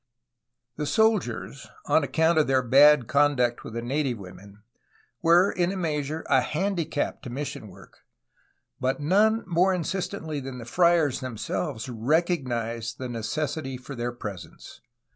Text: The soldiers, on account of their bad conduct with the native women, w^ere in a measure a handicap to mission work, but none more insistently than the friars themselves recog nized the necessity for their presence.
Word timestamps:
The 0.77 0.87
soldiers, 0.87 1.67
on 1.85 2.03
account 2.03 2.39
of 2.39 2.47
their 2.47 2.63
bad 2.63 3.05
conduct 3.07 3.63
with 3.63 3.73
the 3.75 3.83
native 3.83 4.17
women, 4.17 4.63
w^ere 5.23 5.55
in 5.55 5.71
a 5.71 5.77
measure 5.77 6.25
a 6.27 6.41
handicap 6.41 7.21
to 7.21 7.29
mission 7.29 7.67
work, 7.67 7.99
but 8.79 8.99
none 8.99 9.43
more 9.45 9.75
insistently 9.75 10.39
than 10.39 10.57
the 10.57 10.65
friars 10.65 11.19
themselves 11.19 11.85
recog 11.85 12.45
nized 12.45 12.97
the 12.97 13.09
necessity 13.09 13.77
for 13.77 13.93
their 13.93 14.11
presence. 14.11 14.81